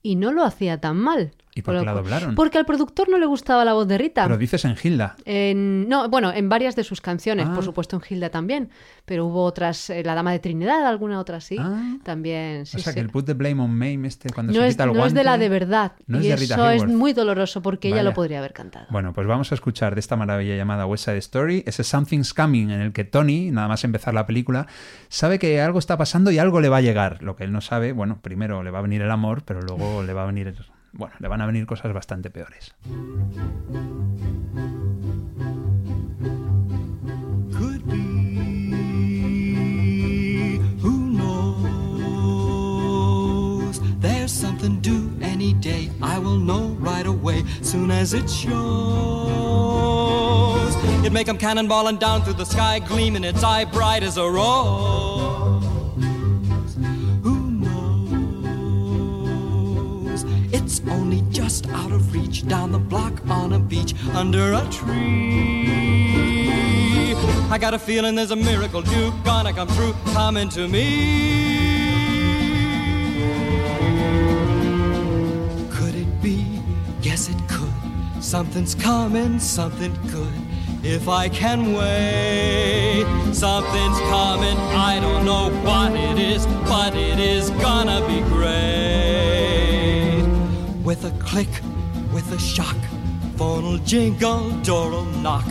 [0.02, 1.32] y no lo hacía tan mal.
[1.54, 2.34] ¿Y por qué lo la doblaron?
[2.34, 4.24] Porque al productor no le gustaba la voz de Rita.
[4.24, 5.16] Pero dices en Hilda.
[5.26, 7.54] En- no, bueno, en varias de sus canciones, Ah.
[7.54, 8.70] por supuesto en Hilda también,
[9.04, 11.96] pero hubo otras, eh, La Dama de Trinidad, alguna otra sí, Ah.
[12.04, 12.94] también, sí, o sea, sí.
[12.94, 14.94] que el Put the Blame on Mame, este, cuando no se es, quita el no
[14.94, 15.08] guante...
[15.08, 16.90] es de la de verdad, No es y de Rita eso es Hayworth.
[16.96, 18.08] muy doloroso porque ella Vaya.
[18.08, 18.86] lo podría haber cantado.
[18.88, 22.70] Bueno, pues vamos a escuchar de esta maravilla llamada West Side Story, ese Something's Coming,
[22.70, 24.66] en el que Tony, nada más empezar la película,
[25.10, 27.22] sabe que algo está pasando y algo le va a llegar.
[27.22, 30.02] Lo que él no sabe, bueno, primero le va a venir el amor, pero luego
[30.02, 30.54] le va a venir,
[30.92, 32.74] bueno, le van a venir cosas bastante peores.
[44.00, 45.90] There's something due any day.
[46.00, 48.52] I will know right away, soon as it shows.
[51.04, 55.61] It make 'em cannonballing down through the sky, gleaming its eye bright as a rose.
[60.88, 66.02] Only just out of reach, down the block on a beach, under a tree.
[67.50, 70.88] I got a feeling there's a miracle due, gonna come true, coming to me.
[75.70, 76.60] Could it be?
[77.02, 77.72] Yes, it could.
[78.20, 80.32] Something's coming, something good.
[80.82, 84.56] If I can wait, something's coming.
[84.56, 89.41] I don't know what it is, but it is gonna be great.
[90.84, 91.48] With a click,
[92.12, 92.76] with a shock,
[93.36, 95.44] phone'll jingle, door'll knock.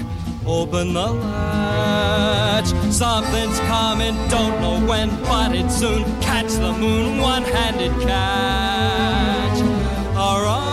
[0.45, 2.67] Open the latch.
[2.91, 6.03] Something's coming, don't know when, but it's soon.
[6.19, 9.61] Catch the moon, one handed catch.
[10.15, 10.70] Around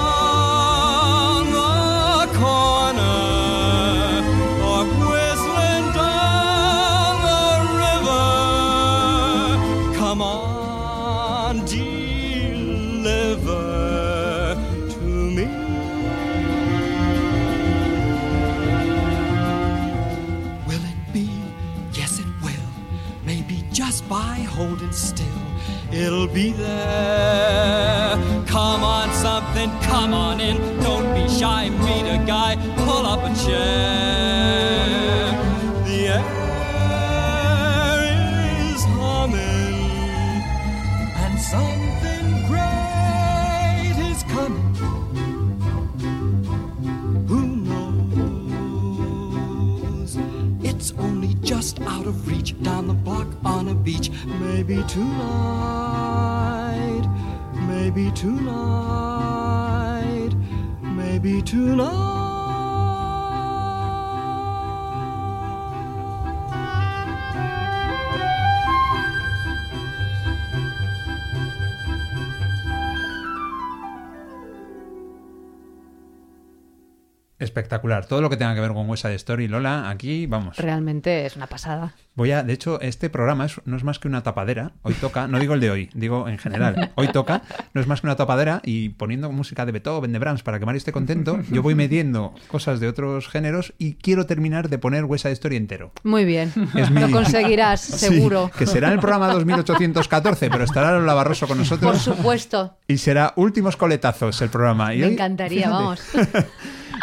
[77.68, 78.06] Espectacular.
[78.06, 80.56] Todo lo que tenga que ver con West Side Story, Lola, aquí vamos.
[80.56, 81.92] Realmente es una pasada.
[82.14, 84.72] Voy a, de hecho, este programa es- no es más que una tapadera.
[84.82, 86.92] Hoy toca, no digo el de hoy, digo en general.
[86.94, 87.42] Hoy toca,
[87.74, 90.64] no es más que una tapadera y poniendo música de Beethoven, de Brahms, para que
[90.64, 95.04] Mario esté contento, yo voy metiendo cosas de otros géneros y quiero terminar de poner
[95.04, 95.92] West Side Story entero.
[96.04, 96.50] Muy bien.
[96.74, 98.50] Es mi- Lo conseguirás, Sí, seguro.
[98.56, 101.98] que será en el programa 2814, pero estará Lola Barroso con Por nosotros.
[102.02, 102.78] supuesto.
[102.88, 104.94] Y será últimos coletazos el programa.
[104.94, 105.72] Y Me hoy, encantaría, fíjate.
[105.74, 106.00] vamos.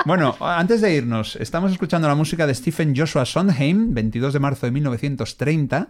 [0.06, 4.66] Bueno, antes de irnos, estamos escuchando la música de Stephen Joshua Sondheim, 22 de marzo
[4.66, 5.90] de 1930.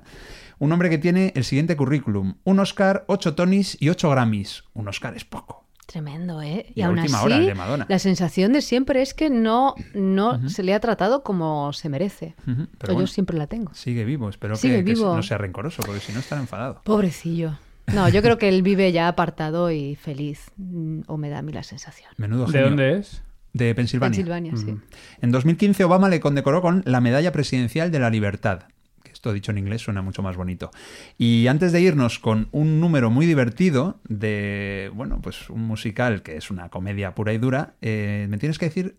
[0.59, 4.63] Un hombre que tiene el siguiente currículum: un Oscar, 8 Tonys y 8 Grammys.
[4.73, 5.65] Un Oscar es poco.
[5.85, 6.65] Tremendo, ¿eh?
[6.73, 7.85] Y Y, a aún última así, hora, de Madonna.
[7.89, 12.35] la sensación de siempre es que no, no se le ha tratado como se merece.
[12.45, 13.73] Pero Yo bueno, siempre la tengo.
[13.73, 14.29] sigue vivo.
[14.29, 16.81] Espero Sigue que, no sea rencoroso, porque si no estará enfadado.
[16.83, 17.57] Pobrecillo.
[17.93, 20.51] No, yo creo que él vive ya apartado y feliz.
[20.57, 22.09] mm, O me da a mí la sensación.
[22.17, 22.67] Menudo ¿De genio.
[22.69, 23.21] dónde es?
[23.55, 24.17] De Pensilvania.
[24.17, 24.75] Pensilvania, sí.
[25.21, 28.63] En 2015 Obama le condecoró con la Medalla Presidencial de la Libertad.
[29.01, 30.71] Que esto dicho en inglés suena mucho más bonito.
[31.17, 36.35] Y antes de irnos con un número muy divertido de, bueno, pues un musical que
[36.35, 38.97] es una comedia pura y dura, eh, me tienes que decir,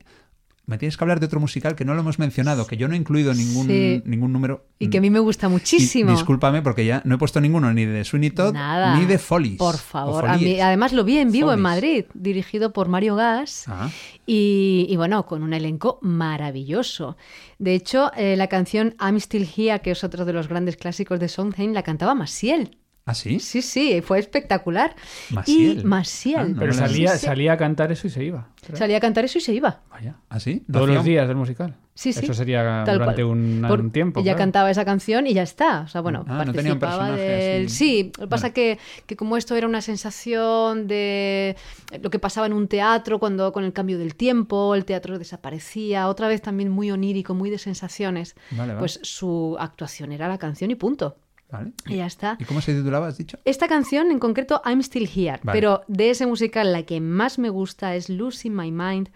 [0.67, 2.95] me tienes que hablar de otro musical que no lo hemos mencionado, que yo no
[2.95, 4.03] he incluido ningún, Sí.
[4.05, 4.67] ningún número.
[4.81, 6.11] Y que a mí me gusta Y muchísimo.
[6.11, 8.99] discúlpame porque ya no he puesto ninguno ni de Sweeney Todd Nada.
[8.99, 9.59] ni de Follies.
[9.59, 10.27] Por favor.
[10.27, 10.61] A mí- Follies.
[10.63, 11.61] además lo vi en vivo en.
[11.61, 13.65] Madrid, dirigido por Mario Gas.
[13.69, 13.91] Ah,
[14.27, 17.17] Y, y bueno, con un elenco maravilloso.
[17.59, 21.21] De hecho, eh, la canción I'm Still Here, que es otro de los grandes clásicos
[21.21, 22.77] de Sondheim, la cantaba Maciel.
[23.09, 23.39] ¿Ah, sí?
[23.39, 24.97] Sí, sí, fue espectacular.
[25.31, 25.79] Maciel.
[25.81, 26.37] Y Maciel.
[26.41, 27.27] Ah, no Pero salía, Sí, sí.
[27.27, 28.49] salía a cantar eso y se iba.
[28.67, 28.77] creo.
[28.77, 29.81] Salía a cantar eso y se iba.
[29.91, 30.17] Vaya.
[30.29, 30.65] ¿Ah, sí?
[30.67, 31.77] ¿Lo Todos los días del musical.
[31.95, 32.25] Sí, sí.
[32.25, 34.19] Eso sería Tal durante un, Por- un tiempo.
[34.19, 34.39] Ella claro.
[34.39, 35.83] cantaba esa canción y ya está.
[35.83, 37.67] O sea, bueno, Ah, no tenía un participaba personaje del...
[37.67, 37.75] así.
[37.77, 38.55] Sí, lo que pasa Vale.
[38.55, 41.55] que, que como esto era una sensación de
[42.03, 46.09] lo que pasaba en un teatro cuando con el cambio del tiempo, el teatro desaparecía,
[46.09, 48.79] otra vez también muy onírico, muy de sensaciones, Vale, vale.
[48.81, 51.17] pues su actuación era la canción y punto.
[51.51, 51.73] Vale.
[51.87, 52.37] Y ya está.
[52.41, 53.39] ¿Y cómo se titulaba, has dicho?
[53.45, 55.57] Esta canción en concreto, I'm Still Here, Vale.
[55.57, 59.11] pero de ese musical la que más me gusta es Losing My Mind,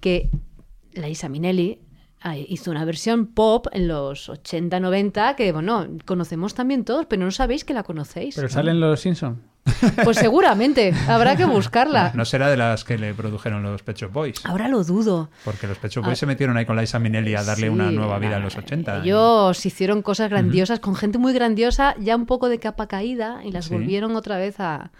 [0.00, 0.30] que
[0.92, 1.80] la Isa Minelli
[2.24, 7.30] eh, hizo una versión pop en los 80-90 que, bueno, conocemos también todos, pero no
[7.30, 8.36] sabéis que la conocéis.
[8.36, 9.38] Pero salen los Simpsons.
[10.04, 12.12] Pues seguramente, habrá que buscarla.
[12.14, 14.44] No será de las que le produjeron los Pet Shop Boys.
[14.44, 15.30] Ahora lo dudo.
[15.44, 17.90] Porque los Pet Shop Boys se metieron ahí con Liza Minnelli a darle Sí, una
[17.90, 19.02] nueva vida en los 80.
[19.02, 23.52] Ellos hicieron cosas grandiosas con gente muy grandiosa, ya un poco de capa caída, y
[23.52, 23.74] las Sí.
[23.74, 24.90] volvieron otra vez a,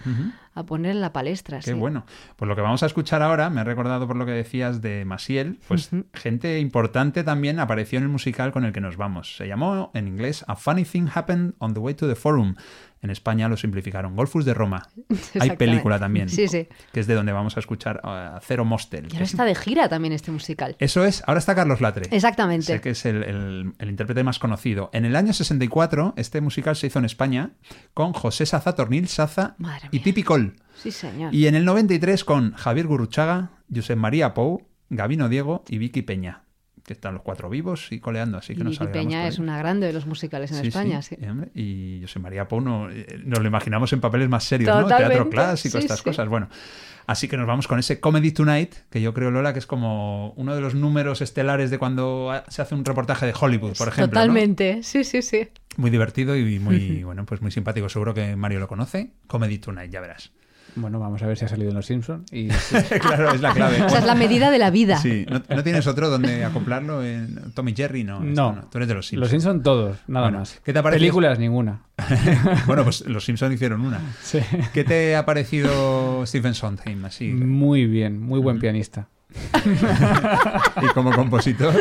[0.66, 1.58] poner en la palestra.
[1.58, 1.72] Qué sí.
[1.72, 2.04] bueno.
[2.36, 5.04] Pues lo que vamos a escuchar ahora, me ha recordado por lo que decías de
[5.04, 9.36] Masiel, pues gente importante también apareció en el musical con el que nos vamos.
[9.36, 12.54] Se llamó en inglés A Funny Thing Happened on the Way to the Forum.
[13.02, 14.14] En España lo simplificaron.
[14.14, 14.88] Golfus de Roma.
[15.40, 16.28] Hay película también.
[16.28, 16.68] Sí, sí.
[16.92, 19.08] Que es de donde vamos a escuchar a Cero Mostel.
[19.10, 20.76] Y ahora es- está de gira también este musical.
[20.78, 22.06] Eso es, ahora está Carlos Latre.
[22.14, 22.66] Exactamente.
[22.66, 24.88] Sé que es el, el- el intérprete más conocido.
[24.92, 27.50] En el año 64, este musical se hizo en España
[27.92, 30.04] con José Saza Tornil Saza Madre y mía.
[30.04, 30.54] Tipi Col.
[30.76, 31.34] Sí, señor.
[31.34, 36.41] Y en el 93 con Javier Gurruchaga, Josep María Pou, Gabino Diego y Vicky Peña,
[36.84, 39.86] que están los cuatro vivos y coleando, así que Y nos Peña es una grande
[39.86, 41.00] de los musicales en Sí, España.
[41.02, 41.60] sí, sí.
[41.60, 44.86] Y José María Pou no- eh, nos lo imaginamos en papeles más serios, ¿no?
[44.86, 46.28] Teatro clásico, sí, estas cosas.
[46.28, 46.48] Bueno,
[47.06, 50.30] así que nos vamos con ese Comedy Tonight, que yo creo, Lola, que es como
[50.32, 54.06] uno de los números estelares de cuando se hace un reportaje de Hollywood, por ejemplo.
[54.06, 54.10] ¿no?
[54.26, 55.48] Totalmente, sí, sí, sí.
[55.76, 57.88] Muy divertido y muy, bueno, pues muy simpático.
[57.88, 59.10] Seguro que Mario lo conoce.
[59.26, 60.32] Comedy Tonight, ya verás.
[60.74, 62.32] Bueno, vamos a ver si ha salido en Los Simpsons.
[62.32, 62.48] Y
[63.00, 63.82] claro, es la clave.
[63.82, 64.96] O sea, es la medida de la vida.
[64.96, 67.04] Sí, ¿no, no tienes otro donde acoplarlo?
[67.04, 68.22] En Tommy Jerry, no.
[68.24, 69.20] esto no, Tú eres de los Simpsons.
[69.20, 70.60] Los Simpsons todos, nada Bueno, más.
[70.64, 71.00] ¿qué te ha parecido?
[71.02, 71.82] Películas ninguna.
[72.66, 74.00] bueno, pues los Simpsons hicieron una.
[74.22, 74.40] Sí.
[74.72, 77.04] ¿Qué te ha parecido Stephen Sondheim?
[77.04, 79.08] Así, Muy bien, muy buen pianista.
[80.82, 81.72] y como compositor.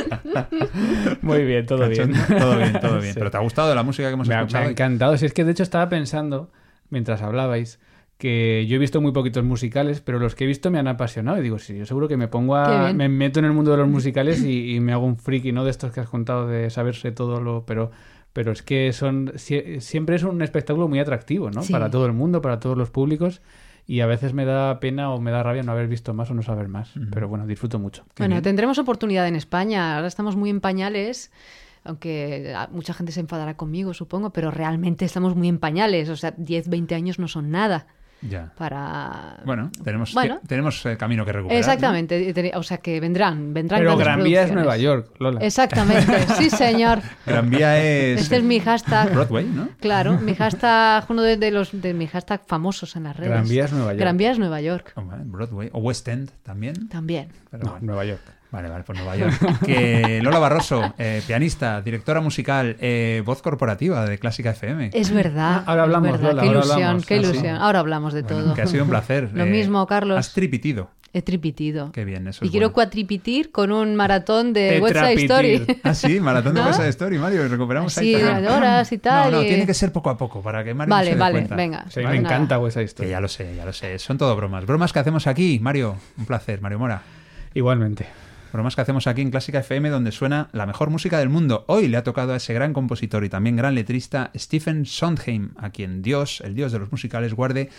[1.21, 2.13] Muy bien, todo bien.
[2.27, 3.13] Todo bien, todo bien.
[3.13, 3.19] Sí.
[3.19, 4.65] Pero ¿te ha gustado la música que hemos Me ha, me escuchado?
[4.65, 5.17] ha encantado.
[5.17, 6.49] Si es que de hecho estaba pensando,
[6.89, 7.79] mientras hablabais,
[8.21, 11.39] que yo he visto muy poquitos musicales, pero los que he visto me han apasionado.
[11.39, 12.93] Y digo, sí, yo seguro que me pongo a.
[12.93, 15.63] Me meto en el mundo de los musicales y, y me hago un friki, ¿no?
[15.65, 17.65] De estos que has contado, de saberse todo lo.
[17.65, 17.89] Pero,
[18.31, 19.29] pero es que son.
[19.37, 21.63] sie- siempre es un espectáculo muy atractivo, ¿no?
[21.63, 21.73] Sí.
[21.73, 23.41] Para todo el mundo, para todos los públicos.
[23.87, 26.35] Y a veces me da pena o me da rabia no haber visto más o
[26.35, 26.91] no saber más.
[27.11, 28.05] Pero bueno, disfruto mucho.
[28.19, 28.43] Bueno, bien.
[28.43, 29.95] tendremos oportunidad en España.
[29.95, 31.31] Ahora estamos muy en pañales,
[31.83, 36.09] aunque ah, mucha gente se enfadará conmigo, supongo, pero realmente estamos muy en pañales.
[36.09, 37.87] O sea, 10, 20 años no son nada
[38.21, 38.51] Ya.
[38.57, 39.37] para...
[39.45, 40.39] Bueno, tenemos, Bueno.
[40.41, 41.55] que- tenemos eh, camino que recuperar.
[41.55, 41.59] ¿no?
[41.59, 42.33] Exactamente.
[42.33, 44.51] Te- O sea, que vendrán, vendrán Pero Gran Vía es.
[44.51, 45.39] Nueva York, Lola.
[45.41, 46.99] Exactamente, sí, señor.
[47.25, 48.21] Gran Vía es.
[48.21, 49.11] Este es mi hashtag.
[49.13, 49.69] Broadway, ¿no?
[49.79, 53.31] Claro, mi hashtag, uno de, de los de mis hashtag famosos en las redes.
[53.31, 53.99] Gran Vía es Nueva York.
[53.99, 54.93] Gran Vía es Nueva York.
[54.95, 55.69] Oh, Broadway.
[55.73, 56.89] O West End también.
[56.89, 57.29] También.
[57.49, 57.85] Pero No, bueno.
[57.87, 58.21] Nueva York.
[58.51, 59.59] Vale, vale, pues Nueva York.
[59.65, 64.89] Que Lola Barroso, eh, pianista, directora musical, eh, voz corporativa de Clásica FM.
[64.93, 65.59] Es verdad.
[65.59, 66.29] Ah, ahora hablamos, verdad.
[66.31, 67.05] Lola, qué ahora ilusión, hablamos.
[67.05, 67.23] qué Ah, sí.
[67.29, 67.55] ilusión.
[67.55, 68.53] Ahora hablamos de Bueno, todo.
[68.53, 69.29] que ha sido un placer.
[69.33, 70.17] Lo Eh, mismo, Carlos.
[70.17, 70.89] Has tripitido.
[71.13, 71.91] He tripitido.
[71.91, 72.73] Qué bien, eso y es quiero bueno.
[72.73, 75.65] cuatripitir con un maratón de West Side Story.
[75.83, 76.67] Ah, sí, maratón de ¿No?
[76.67, 77.47] West Side Story, Mario.
[77.49, 80.17] Recuperamos Sí, ahí de horas y tal, No, no, y- tiene que ser poco a
[80.17, 81.55] poco para que Mario Vale, se dé vale, cuenta.
[81.55, 81.85] venga.
[81.89, 82.15] Sí, me nada.
[82.17, 83.11] encanta esa Que historia.
[83.11, 83.97] ya lo sé, ya lo sé.
[83.99, 84.65] Son todo bromas.
[84.65, 85.97] Bromas que hacemos aquí, Mario.
[86.17, 87.01] Un placer, Mario Mora.
[87.53, 88.05] Igualmente.
[88.51, 91.63] Bromas que hacemos aquí en Clásica FM donde suena la mejor música del mundo.
[91.67, 95.69] Hoy le ha tocado a ese gran compositor y también gran letrista Stephen Sondheim, a
[95.69, 97.69] quien Dios, el Dios de los musicales, guarde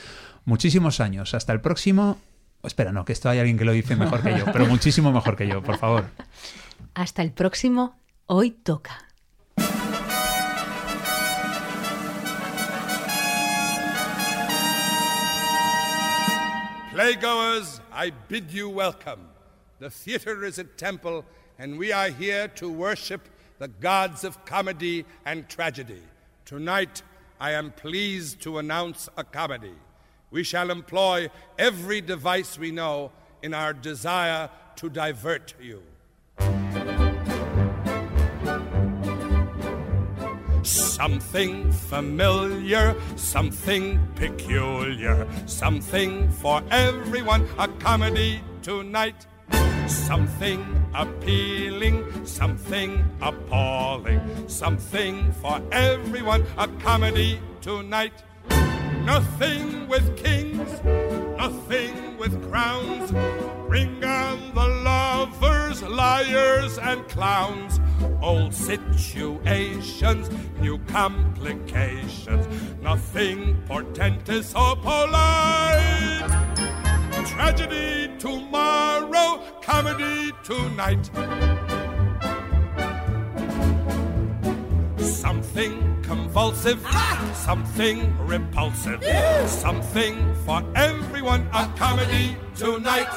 [0.45, 1.35] muchísimos años.
[1.35, 2.19] Hasta el próximo...
[2.63, 5.37] Espera, no, que esto hay alguien que lo dice mejor que yo, pero muchísimo mejor
[5.37, 6.05] que yo, por favor.
[6.95, 7.97] Hasta el próximo.
[8.27, 9.09] Hoy toca.
[16.93, 19.32] Playgoers, I bid you welcome.
[19.83, 21.25] The theater is a temple,
[21.59, 23.29] and we are here to worship
[23.59, 26.01] the gods of comedy and tragedy.
[26.45, 27.03] Tonight,
[27.41, 29.75] I am pleased to announce a comedy.
[30.31, 33.11] We shall employ every device we know
[33.43, 35.83] in our desire to divert you.
[40.63, 49.27] Something familiar, something peculiar, something for everyone, a comedy tonight.
[49.87, 50.65] Something
[50.95, 58.13] appealing, something appalling, something for everyone, a comedy tonight.
[59.05, 60.83] Nothing with kings,
[61.37, 63.11] nothing with crowns.
[63.67, 67.81] Bring on the lovers, liars, and clowns.
[68.21, 70.31] Old situations,
[70.61, 72.47] new complications.
[72.81, 76.72] Nothing portentous or polite.
[77.27, 81.11] Tragedy tomorrow, comedy tonight.
[84.99, 87.33] Something convulsive, ah!
[87.35, 89.03] something repulsive,
[89.47, 93.09] something for everyone, a comedy tonight.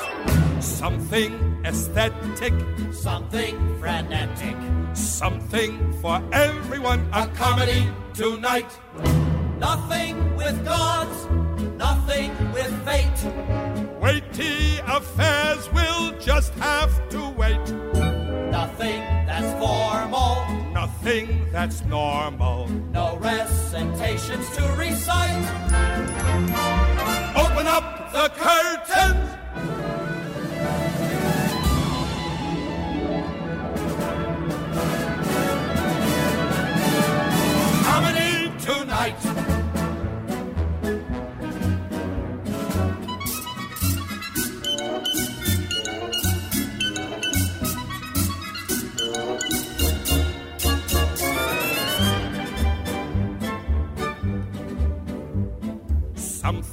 [0.59, 2.53] Something aesthetic,
[2.91, 4.55] Something frenetic,
[4.93, 8.71] something for everyone, a comedy tonight.
[9.59, 11.27] nothing with gods,
[11.77, 13.94] nothing with fate.
[14.05, 17.57] Weighty affairs will just have to wait.
[18.51, 22.67] Nothing that's formal, Nothing that's normal.
[22.91, 25.45] no recitations to recite.
[27.35, 29.31] Open up the curtains.
[37.83, 39.44] Comedy tonight.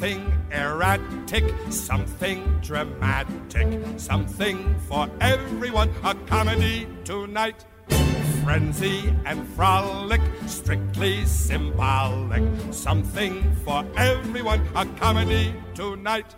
[0.02, 5.90] Something erratic, something dramatic, something for everyone.
[6.02, 7.64] A comedy tonight.
[8.42, 12.42] Frenzy and frolic, strictly symbolic.
[12.72, 14.66] Something for everyone.
[14.74, 16.34] A comedy tonight.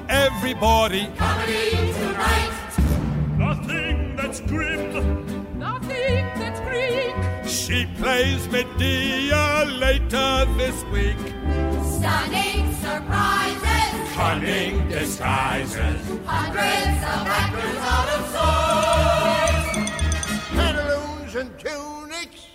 [0.00, 1.06] For everybody.
[1.16, 2.50] Comedy tonight.
[3.38, 5.58] Nothing that's grim.
[5.58, 7.14] Nothing that's Greek.
[7.46, 11.18] She plays Medea later this week.
[11.98, 14.12] Stunning surprises.
[14.14, 16.00] Cunning disguises.
[16.24, 19.90] Hundreds of actors out of sorts.
[20.50, 21.79] pantaloons and tunics,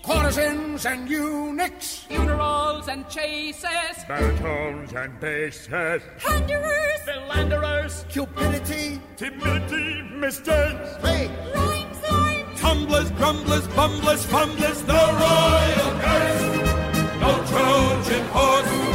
[0.05, 3.65] courtesans and eunuchs, funerals and chases,
[4.07, 6.01] Baritones and basses.
[6.19, 7.01] Thunderers.
[7.05, 10.97] philanderers, cupidity, Timidity, mistakes.
[11.01, 12.59] fake, Rhyme signs.
[12.61, 14.81] Tumblers, grumblers, bumblers, fumblers.
[14.83, 16.41] The royal curse.
[17.21, 18.94] No Trojan horse.